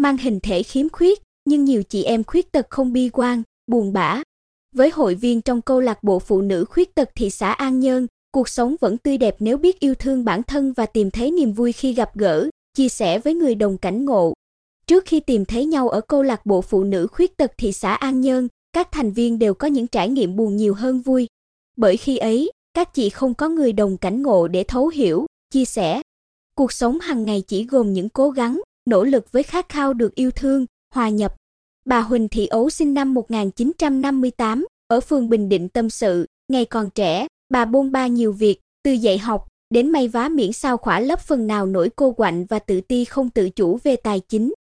mang 0.00 0.16
hình 0.16 0.40
thể 0.40 0.62
khiếm 0.62 0.88
khuyết, 0.88 1.22
nhưng 1.44 1.64
nhiều 1.64 1.82
chị 1.82 2.02
em 2.02 2.24
khuyết 2.24 2.52
tật 2.52 2.66
không 2.70 2.92
bi 2.92 3.10
quan, 3.12 3.42
buồn 3.66 3.92
bã. 3.92 4.22
Với 4.74 4.90
hội 4.90 5.14
viên 5.14 5.40
trong 5.40 5.62
câu 5.62 5.80
lạc 5.80 6.02
bộ 6.02 6.18
phụ 6.18 6.40
nữ 6.40 6.64
khuyết 6.64 6.94
tật 6.94 7.10
thị 7.14 7.30
xã 7.30 7.52
An 7.52 7.80
Nhơn, 7.80 8.06
cuộc 8.32 8.48
sống 8.48 8.76
vẫn 8.80 8.98
tươi 8.98 9.18
đẹp 9.18 9.36
nếu 9.38 9.56
biết 9.56 9.80
yêu 9.80 9.94
thương 9.94 10.24
bản 10.24 10.42
thân 10.42 10.72
và 10.72 10.86
tìm 10.86 11.10
thấy 11.10 11.30
niềm 11.30 11.52
vui 11.52 11.72
khi 11.72 11.92
gặp 11.92 12.16
gỡ, 12.16 12.48
chia 12.76 12.88
sẻ 12.88 13.18
với 13.18 13.34
người 13.34 13.54
đồng 13.54 13.78
cảnh 13.78 14.04
ngộ. 14.04 14.34
Trước 14.86 15.04
khi 15.06 15.20
tìm 15.20 15.44
thấy 15.44 15.66
nhau 15.66 15.88
ở 15.88 16.00
câu 16.00 16.22
lạc 16.22 16.46
bộ 16.46 16.62
phụ 16.62 16.84
nữ 16.84 17.06
khuyết 17.06 17.36
tật 17.36 17.52
thị 17.58 17.72
xã 17.72 17.94
An 17.94 18.20
Nhơn, 18.20 18.48
các 18.72 18.92
thành 18.92 19.12
viên 19.12 19.38
đều 19.38 19.54
có 19.54 19.68
những 19.68 19.86
trải 19.86 20.08
nghiệm 20.08 20.36
buồn 20.36 20.56
nhiều 20.56 20.74
hơn 20.74 21.00
vui. 21.00 21.26
Bởi 21.76 21.96
khi 21.96 22.16
ấy, 22.16 22.50
các 22.74 22.94
chị 22.94 23.10
không 23.10 23.34
có 23.34 23.48
người 23.48 23.72
đồng 23.72 23.96
cảnh 23.96 24.22
ngộ 24.22 24.48
để 24.48 24.64
thấu 24.64 24.88
hiểu, 24.88 25.26
chia 25.52 25.64
sẻ. 25.64 26.02
Cuộc 26.54 26.72
sống 26.72 27.00
hàng 27.00 27.24
ngày 27.24 27.42
chỉ 27.46 27.64
gồm 27.64 27.92
những 27.92 28.08
cố 28.08 28.30
gắng, 28.30 28.60
nỗ 28.86 29.04
lực 29.04 29.32
với 29.32 29.42
khát 29.42 29.68
khao 29.68 29.94
được 29.94 30.14
yêu 30.14 30.30
thương, 30.30 30.66
hòa 30.94 31.08
nhập. 31.08 31.34
Bà 31.84 32.00
Huỳnh 32.00 32.28
Thị 32.28 32.46
Ấu 32.46 32.70
sinh 32.70 32.94
năm 32.94 33.14
1958, 33.14 34.66
ở 34.88 35.00
phường 35.00 35.28
Bình 35.28 35.48
Định 35.48 35.68
tâm 35.68 35.90
sự, 35.90 36.26
ngày 36.48 36.64
còn 36.64 36.90
trẻ, 36.90 37.26
bà 37.50 37.64
bôn 37.64 37.92
ba 37.92 38.06
nhiều 38.06 38.32
việc, 38.32 38.60
từ 38.82 38.92
dạy 38.92 39.18
học 39.18 39.48
đến 39.70 39.90
may 39.90 40.08
vá 40.08 40.28
miễn 40.28 40.52
sao 40.52 40.76
khỏa 40.76 41.00
lấp 41.00 41.20
phần 41.20 41.46
nào 41.46 41.66
nỗi 41.66 41.90
cô 41.96 42.12
quạnh 42.12 42.44
và 42.44 42.58
tự 42.58 42.80
ti 42.80 43.04
không 43.04 43.30
tự 43.30 43.50
chủ 43.50 43.78
về 43.82 43.96
tài 43.96 44.20
chính. 44.28 44.52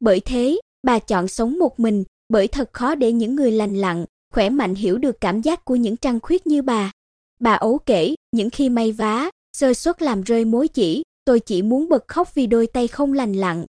Bởi 0.00 0.20
thế, 0.20 0.60
bà 0.82 0.98
chọn 0.98 1.28
sống 1.28 1.58
một 1.58 1.80
mình, 1.80 2.04
bởi 2.28 2.48
thật 2.48 2.72
khó 2.72 2.94
để 2.94 3.12
những 3.12 3.36
người 3.36 3.52
lành 3.52 3.74
lặn, 3.74 4.04
khỏe 4.34 4.50
mạnh 4.50 4.74
hiểu 4.74 4.98
được 4.98 5.20
cảm 5.20 5.42
giác 5.42 5.64
của 5.64 5.76
những 5.76 5.96
trăng 5.96 6.20
khuyết 6.20 6.46
như 6.46 6.62
bà. 6.62 6.92
Bà 7.40 7.52
ấu 7.52 7.78
kể, 7.78 8.14
những 8.32 8.50
khi 8.50 8.68
may 8.68 8.92
vá, 8.92 9.30
rơi 9.56 9.74
suất 9.74 10.02
làm 10.02 10.22
rơi 10.22 10.44
mối 10.44 10.68
chỉ, 10.68 11.02
tôi 11.26 11.40
chỉ 11.40 11.62
muốn 11.62 11.88
bật 11.88 12.08
khóc 12.08 12.34
vì 12.34 12.46
đôi 12.46 12.66
tay 12.66 12.88
không 12.88 13.12
lành 13.12 13.32
lặn. 13.32 13.64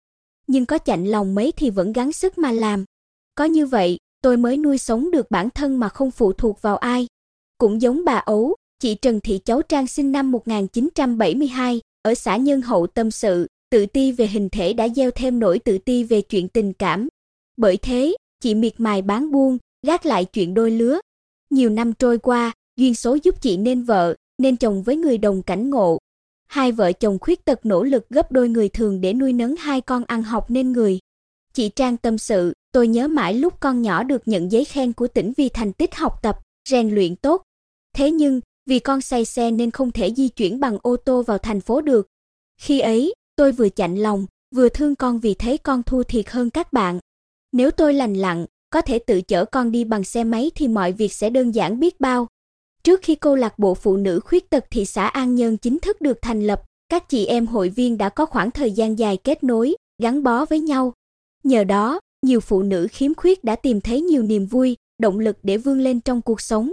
Nhưng 0.47 0.67
có 0.67 0.79
chạnh 0.79 1.05
lòng 1.05 1.35
mấy 1.35 1.53
thì 1.53 1.71
vẫn 1.71 1.93
gắng 1.93 2.13
sức 2.13 2.39
mà 2.39 2.53
làm. 2.53 2.85
Có 3.35 3.45
như 3.45 3.67
vậy, 3.67 3.98
tôi 4.23 4.37
mới 4.37 4.57
nuôi 4.57 4.79
sống 4.79 5.11
được 5.11 5.31
bản 5.31 5.51
thân 5.51 5.81
mà 5.81 5.89
không 5.89 6.11
phụ 6.11 6.33
thuộc 6.33 6.63
vào 6.63 6.77
ai. 6.77 7.07
Cũng 7.59 7.83
giống 7.83 8.05
bà 8.05 8.15
ấu, 8.15 8.55
chị 8.79 8.95
Trần 8.95 9.21
Thị 9.21 9.41
Cháu 9.45 9.63
Trang 9.63 9.87
sinh 9.87 10.13
năm 10.13 10.31
1972, 10.31 11.81
ở 12.03 12.15
xã 12.15 12.37
Nhân 12.37 12.63
Hậu 12.63 12.87
tâm 12.87 13.11
sự, 13.11 13.47
tự 13.70 13.87
ti 13.87 14.13
về 14.13 14.27
hình 14.27 14.48
thể 14.48 14.73
đã 14.73 14.89
gieo 14.89 15.11
thêm 15.11 15.39
nỗi 15.39 15.59
tự 15.59 15.79
ti 15.79 16.05
về 16.05 16.20
chuyện 16.20 16.48
tình 16.48 16.73
cảm. 16.73 17.09
Bởi 17.57 17.77
thế, 17.77 18.17
chị 18.41 18.55
miệt 18.55 18.75
mài 18.79 19.03
bán 19.03 19.31
buôn, 19.31 19.59
gác 19.87 20.07
lại 20.07 20.25
chuyện 20.25 20.55
đôi 20.55 20.70
lứa. 20.70 21.01
Nhiều 21.51 21.70
năm 21.70 21.93
trôi 21.93 22.19
qua, 22.19 22.53
duyên 22.77 22.95
số 22.95 23.19
giúp 23.23 23.43
chị 23.43 23.57
nên 23.57 23.83
vợ, 23.83 24.15
nên 24.39 24.57
chồng 24.57 24.83
với 24.83 24.97
người 24.97 25.19
đồng 25.19 25.43
cảnh 25.43 25.70
ngộ. 25.70 25.98
Hai 26.57 26.73
vợ 26.73 26.93
chồng 26.93 27.19
khuyết 27.21 27.45
tật 27.45 27.67
nỗ 27.67 27.83
lực 27.83 28.09
gấp 28.09 28.33
đôi 28.33 28.49
người 28.49 28.69
thường 28.69 29.01
để 29.01 29.12
nuôi 29.12 29.33
nấng 29.33 29.57
hai 29.57 29.81
con 29.81 30.05
ăn 30.05 30.23
học 30.23 30.51
nên 30.51 30.73
người. 30.73 30.98
Chị 31.53 31.69
Trang 31.69 31.97
tâm 31.97 32.19
sự, 32.19 32.53
tôi 32.73 32.89
nhớ 32.89 33.09
mãi 33.09 33.35
lúc 33.35 33.61
con 33.61 33.83
nhỏ 33.83 34.03
được 34.03 34.29
nhận 34.29 34.53
giấy 34.53 34.65
khen 34.65 34.93
của 34.93 35.07
tỉnh 35.07 35.33
vì 35.37 35.48
thành 35.48 35.73
tích 35.73 35.95
học 35.95 36.23
tập, 36.23 36.39
rèn 36.69 36.95
luyện 36.95 37.17
tốt. 37.17 37.43
Thế 37.97 38.11
nhưng, 38.11 38.41
vì 38.67 38.79
con 38.79 39.01
say 39.01 39.25
xe 39.25 39.51
nên 39.51 39.71
không 39.71 39.93
thể 39.93 40.15
di 40.15 40.29
chuyển 40.29 40.61
bằng 40.61 40.79
ô 40.83 40.97
tô 40.97 41.23
vào 41.23 41.39
thành 41.39 41.61
phố 41.61 41.81
được. 41.81 42.07
Khi 42.61 42.81
ấy, 42.81 43.15
tôi 43.37 43.53
vừa 43.53 43.69
chạnh 43.69 43.97
lòng, 43.97 44.27
vừa 44.55 44.69
thương 44.69 44.95
con 44.95 45.20
vì 45.20 45.35
thấy 45.35 45.59
con 45.59 45.83
thua 45.83 46.03
thiệt 46.03 46.31
hơn 46.31 46.51
các 46.51 46.73
bạn. 46.73 46.98
Nếu 47.53 47.70
tôi 47.70 47.95
lành 47.95 48.15
lặn, 48.15 48.47
có 48.70 48.81
thể 48.81 48.98
tự 48.98 49.23
chở 49.23 49.45
con 49.45 49.73
đi 49.73 49.85
bằng 49.85 50.05
xe 50.05 50.25
máy 50.25 50.51
thì 50.55 50.69
mọi 50.69 50.93
việc 50.93 51.13
sẽ 51.13 51.31
đơn 51.31 51.55
giản 51.55 51.81
biết 51.81 52.01
bao. 52.01 52.27
Trước 52.87 53.01
khi 53.03 53.15
câu 53.15 53.34
lạc 53.37 53.59
bộ 53.59 53.75
phụ 53.75 53.97
nữ 53.97 54.20
khuyết 54.25 54.51
tật 54.51 54.65
thị 54.70 54.84
xã 54.84 55.06
An 55.06 55.34
Nhơn 55.34 55.56
chính 55.56 55.79
thức 55.79 56.01
được 56.01 56.19
thành 56.23 56.42
lập, 56.42 56.62
các 56.89 57.09
chị 57.09 57.27
em 57.27 57.47
hội 57.47 57.69
viên 57.69 57.98
đã 57.98 58.09
có 58.09 58.27
khoảng 58.27 58.51
thời 58.51 58.70
gian 58.70 58.98
dài 58.98 59.17
kết 59.17 59.45
nối, 59.45 59.77
gắn 60.02 60.23
bó 60.23 60.45
với 60.45 60.61
nhau. 60.61 60.92
Nhờ 61.45 61.64
đó, 61.64 62.01
nhiều 62.27 62.41
phụ 62.41 62.63
nữ 62.63 62.86
khiếm 62.91 63.14
khuyết 63.14 63.45
đã 63.45 63.57
tìm 63.57 63.80
thấy 63.80 64.01
nhiều 64.01 64.23
niềm 64.23 64.47
vui, 64.47 64.77
động 64.98 65.19
lực 65.19 65.36
để 65.42 65.57
vươn 65.57 65.80
lên 65.80 66.01
trong 66.01 66.23
cuộc 66.23 66.41
sống. 66.41 66.70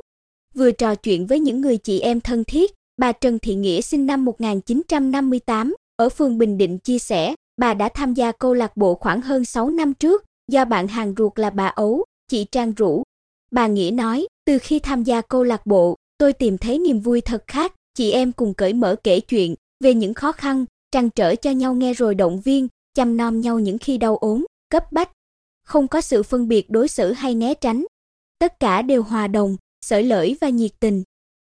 Vừa 0.56 0.72
trò 0.72 0.96
chuyện 0.96 1.28
với 1.28 1.40
những 1.40 1.62
người 1.62 1.78
chị 1.78 2.00
em 2.00 2.22
thân 2.22 2.44
thiết, 2.44 2.72
bà 2.98 3.12
Trần 3.12 3.40
Thị 3.40 3.56
Nghĩa 3.56 3.82
sinh 3.82 4.06
năm 4.06 4.26
1958, 4.26 5.76
ở 5.96 6.10
phường 6.10 6.38
Bình 6.38 6.58
Định 6.58 6.78
chia 6.80 7.00
sẻ, 7.00 7.36
bà 7.58 7.74
đã 7.74 7.90
tham 7.90 8.14
gia 8.14 8.32
câu 8.32 8.54
lạc 8.54 8.78
bộ 8.78 8.96
khoảng 8.96 9.22
hơn 9.22 9.46
6 9.46 9.70
năm 9.70 9.94
trước, 9.94 10.24
do 10.52 10.66
bạn 10.66 10.88
hàng 10.88 11.14
ruột 11.18 11.40
là 11.40 11.50
bà 11.50 11.68
Ấu, 11.68 12.06
chị 12.28 12.46
Trang 12.52 12.74
rủ. 12.74 13.04
Bà 13.52 13.68
Nghĩa 13.68 13.92
nói, 13.92 14.28
từ 14.46 14.58
khi 14.58 14.80
tham 14.80 15.04
gia 15.04 15.22
câu 15.22 15.44
lạc 15.44 15.66
bộ, 15.66 15.98
tôi 16.24 16.34
tìm 16.34 16.58
thấy 16.58 16.80
niềm 16.80 17.00
vui 17.00 17.22
thật 17.22 17.44
khác, 17.48 17.74
chị 17.94 18.12
em 18.12 18.32
cùng 18.32 18.54
cởi 18.54 18.74
mở 18.74 18.96
kể 19.04 19.20
chuyện 19.20 19.56
về 19.84 19.94
những 19.94 20.14
khó 20.14 20.32
khăn, 20.32 20.66
trăn 20.92 21.10
trở 21.10 21.36
cho 21.36 21.52
nhau 21.52 21.74
nghe 21.74 21.94
rồi 21.94 22.16
động 22.16 22.42
viên, 22.42 22.68
chăm 22.94 23.18
nom 23.18 23.42
nhau 23.42 23.60
những 23.60 23.78
khi 23.78 23.98
đau 23.98 24.18
ốm, 24.18 24.46
cấp 24.70 24.92
bách. 24.92 25.12
Không 25.66 25.88
có 25.88 26.02
sự 26.02 26.24
phân 26.24 26.48
biệt 26.48 26.70
đối 26.70 26.88
xử 26.88 27.12
hay 27.12 27.36
né 27.36 27.54
tránh. 27.54 27.86
Tất 28.40 28.60
cả 28.60 28.82
đều 28.82 29.04
hòa 29.04 29.28
đồng, 29.28 29.58
sởi 29.86 30.04
lởi 30.04 30.38
và 30.42 30.50
nhiệt 30.50 30.72
tình. 30.80 31.04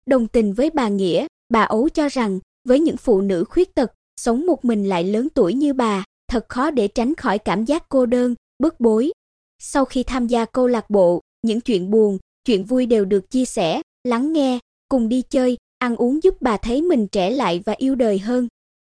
Đồng 0.06 0.28
tình 0.28 0.54
với 0.54 0.70
bà 0.70 0.88
Nghĩa, 0.88 1.28
bà 1.50 1.62
Ấu 1.62 1.90
cho 1.90 2.08
rằng, 2.08 2.40
với 2.68 2.80
những 2.80 2.98
phụ 2.98 3.22
nữ 3.22 3.44
khuyết 3.50 3.76
tật, 3.76 3.92
sống 4.18 4.46
một 4.46 4.66
mình 4.66 4.90
lại 4.90 5.04
lớn 5.04 5.28
tuổi 5.34 5.54
như 5.54 5.74
bà, 5.74 6.04
thật 6.28 6.46
khó 6.50 6.72
để 6.72 6.88
tránh 6.88 7.16
khỏi 7.16 7.40
cảm 7.40 7.66
giác 7.66 7.90
cô 7.90 8.06
đơn, 8.06 8.36
bức 8.60 8.80
bối. 8.80 9.12
Sau 9.60 9.86
khi 9.86 10.04
tham 10.04 10.28
gia 10.28 10.46
câu 10.46 10.68
lạc 10.68 10.90
bộ, 10.90 11.22
những 11.42 11.62
chuyện 11.62 11.92
buồn, 11.92 12.18
chuyện 12.46 12.64
vui 12.64 12.86
đều 12.86 13.06
được 13.06 13.32
chia 13.32 13.46
sẻ, 13.46 13.82
lắng 14.04 14.34
nghe, 14.34 14.60
cùng 14.90 15.10
đi 15.10 15.22
chơi, 15.22 15.58
ăn 15.78 15.96
uống 15.96 16.24
giúp 16.24 16.42
bà 16.42 16.58
thấy 16.58 16.82
mình 16.82 17.08
trẻ 17.08 17.30
lại 17.30 17.62
và 17.66 17.74
yêu 17.78 17.96
đời 17.96 18.20
hơn. 18.20 18.48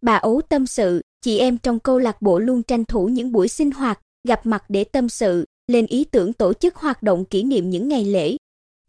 Bà 0.02 0.16
ấu 0.16 0.42
tâm 0.50 0.68
sự, 0.68 1.02
chị 1.22 1.38
em 1.38 1.58
trong 1.58 1.80
câu 1.80 2.00
lạc 2.00 2.22
bộ 2.22 2.40
luôn 2.40 2.64
tranh 2.64 2.86
thủ 2.86 3.08
những 3.08 3.32
buổi 3.32 3.48
sinh 3.48 3.72
hoạt, 3.72 4.00
gặp 4.28 4.46
mặt 4.46 4.64
để 4.70 4.84
tâm 4.84 5.10
sự, 5.10 5.46
lên 5.68 5.86
ý 5.86 6.04
tưởng 6.04 6.34
tổ 6.34 6.54
chức 6.54 6.76
hoạt 6.76 7.04
động 7.04 7.26
kỷ 7.26 7.44
niệm 7.44 7.70
những 7.70 7.88
ngày 7.88 8.06
lễ. 8.06 8.38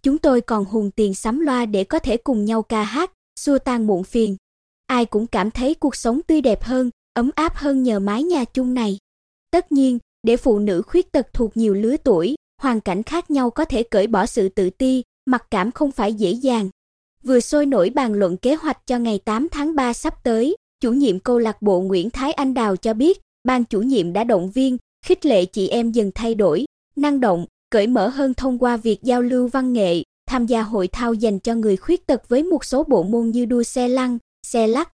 Chúng 0.03 0.19
tôi 0.19 0.41
còn 0.41 0.65
hùn 0.65 0.91
tiền 0.91 1.15
sắm 1.15 1.41
loa 1.41 1.67
để 1.67 1.85
có 1.85 1.99
thể 1.99 2.17
cùng 2.17 2.45
nhau 2.45 2.63
ca 2.63 2.83
hát, 2.83 3.13
xua 3.41 3.59
tan 3.59 3.87
muộn 3.87 4.05
phiền. 4.05 4.37
Ai 4.87 5.05
cũng 5.05 5.27
cảm 5.27 5.51
thấy 5.51 5.75
cuộc 5.75 5.97
sống 5.97 6.21
tươi 6.27 6.41
đẹp 6.41 6.63
hơn, 6.63 6.91
ấm 7.15 7.31
áp 7.35 7.57
hơn 7.57 7.83
nhờ 7.83 7.99
mái 7.99 8.23
nhà 8.23 8.45
chung 8.45 8.75
này. 8.75 8.99
Tất 9.51 9.73
nhiên, 9.73 9.99
để 10.23 10.37
phụ 10.37 10.59
nữ 10.59 10.83
khuyết 10.83 11.13
tật 11.13 11.33
thuộc 11.33 11.57
nhiều 11.57 11.75
lứa 11.75 11.97
tuổi, 12.05 12.35
hoàn 12.63 12.81
cảnh 12.81 13.03
khác 13.03 13.31
nhau 13.31 13.51
có 13.51 13.65
thể 13.65 13.83
cởi 13.83 14.07
bỏ 14.07 14.27
sự 14.27 14.49
tự 14.49 14.71
ti, 14.71 15.03
mặc 15.27 15.47
cảm 15.51 15.73
không 15.73 15.93
phải 15.93 16.15
dễ 16.15 16.31
dàng. 16.31 16.71
Vừa 17.23 17.41
sôi 17.41 17.67
nổi 17.67 17.91
bàn 17.91 18.13
luận 18.13 18.37
kế 18.37 18.55
hoạch 18.55 18.87
cho 18.87 18.99
ngày 18.99 19.19
8 19.19 19.49
tháng 19.51 19.75
3 19.75 19.93
sắp 19.93 20.25
tới, 20.25 20.57
chủ 20.81 20.93
nhiệm 20.93 21.19
câu 21.19 21.39
lạc 21.39 21.63
bộ 21.63 21.81
Nguyễn 21.81 22.11
Thái 22.11 22.33
Anh 22.33 22.55
Đào 22.55 22.77
cho 22.77 22.95
biết, 22.95 23.21
ban 23.45 23.65
chủ 23.65 23.83
nhiệm 23.83 24.13
đã 24.13 24.25
động 24.25 24.51
viên, 24.51 24.77
khích 25.05 25.27
lệ 25.27 25.45
chị 25.45 25.69
em 25.69 25.93
dần 25.93 26.11
thay 26.15 26.35
đổi, 26.35 26.65
năng 26.97 27.21
động, 27.21 27.47
cởi 27.71 27.87
mở 27.87 28.09
hơn 28.09 28.35
thông 28.35 28.59
qua 28.59 28.77
việc 28.77 29.03
giao 29.03 29.23
lưu 29.23 29.49
văn 29.49 29.73
nghệ, 29.73 30.03
tham 30.27 30.47
gia 30.47 30.63
hội 30.63 30.89
thao 30.89 31.15
dành 31.15 31.39
cho 31.39 31.55
người 31.55 31.77
khuyết 31.77 32.07
tật 32.07 32.29
với 32.29 32.43
một 32.43 32.65
số 32.65 32.85
bộ 32.85 33.03
môn 33.03 33.31
như 33.31 33.45
đua 33.45 33.63
xe 33.63 33.89
lăn, 33.89 34.19
xe 34.47 34.67
lắc. 34.67 34.93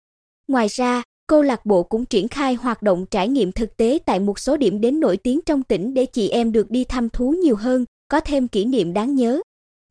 Ngoài 0.48 0.68
ra, 0.68 1.02
câu 1.26 1.42
lạc 1.42 1.66
bộ 1.66 1.82
cũng 1.82 2.04
triển 2.04 2.28
khai 2.28 2.54
hoạt 2.54 2.82
động 2.82 3.06
trải 3.10 3.28
nghiệm 3.28 3.52
thực 3.52 3.76
tế 3.76 3.98
tại 4.06 4.20
một 4.20 4.38
số 4.38 4.56
điểm 4.56 4.80
đến 4.80 5.00
nổi 5.00 5.16
tiếng 5.16 5.40
trong 5.46 5.62
tỉnh 5.62 5.94
để 5.94 6.06
chị 6.06 6.28
em 6.28 6.52
được 6.52 6.70
đi 6.70 6.84
thăm 6.84 7.08
thú 7.08 7.30
nhiều 7.30 7.56
hơn, 7.56 7.84
có 8.08 8.20
thêm 8.20 8.48
kỷ 8.48 8.64
niệm 8.64 8.92
đáng 8.92 9.14
nhớ. 9.14 9.40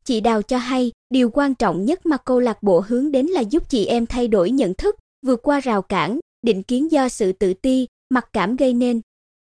Chị 0.05 0.21
Đào 0.21 0.41
cho 0.41 0.57
hay, 0.57 0.91
điều 1.09 1.29
quan 1.29 1.55
trọng 1.55 1.85
nhất 1.85 2.05
mà 2.05 2.17
câu 2.17 2.39
lạc 2.39 2.63
bộ 2.63 2.83
hướng 2.87 3.11
đến 3.11 3.25
là 3.25 3.41
giúp 3.41 3.69
chị 3.69 3.85
em 3.85 4.05
thay 4.05 4.27
đổi 4.27 4.51
nhận 4.51 4.73
thức, 4.73 4.95
vượt 5.25 5.39
qua 5.43 5.59
rào 5.59 5.81
cản, 5.81 6.19
định 6.41 6.63
kiến 6.63 6.91
do 6.91 7.09
sự 7.09 7.31
tự 7.31 7.53
ti, 7.53 7.87
mặc 8.09 8.29
cảm 8.33 8.55
gây 8.55 8.73
nên. 8.73 9.01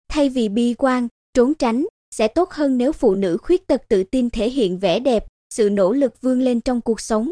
Thay 0.08 0.28
vì 0.28 0.48
bi 0.48 0.74
quan, 0.78 1.08
trốn 1.34 1.54
tránh, 1.54 1.86
sẽ 2.14 2.28
tốt 2.28 2.50
hơn 2.50 2.78
nếu 2.78 2.92
phụ 2.92 3.14
nữ 3.14 3.36
khuyết 3.42 3.66
tật 3.66 3.82
tự 3.88 4.04
tin 4.04 4.30
thể 4.30 4.50
hiện 4.50 4.78
vẻ 4.78 5.00
đẹp, 5.00 5.26
sự 5.54 5.70
nỗ 5.70 5.92
lực 5.92 6.20
vươn 6.20 6.40
lên 6.40 6.60
trong 6.60 6.80
cuộc 6.80 7.00
sống. 7.00 7.30